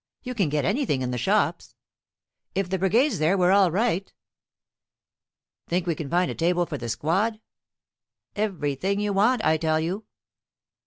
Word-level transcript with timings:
You 0.23 0.33
can 0.33 0.49
get 0.49 0.65
anything 0.65 1.03
in 1.03 1.11
the 1.11 1.17
shops." 1.19 1.75
"If 2.55 2.67
the 2.71 2.79
Brigade's 2.79 3.19
there, 3.19 3.37
we're 3.37 3.51
all 3.51 3.69
right." 3.69 4.11
"Think 5.67 5.85
we 5.85 5.93
can 5.93 6.09
find 6.09 6.31
a 6.31 6.33
table 6.33 6.65
for 6.65 6.79
the 6.79 6.89
squad?" 6.89 7.39
"Everything 8.35 8.99
you 8.99 9.13
want, 9.13 9.45
I 9.45 9.57
tell 9.57 9.79
you." 9.79 10.05